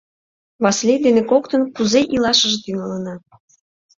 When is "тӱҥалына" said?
2.63-3.15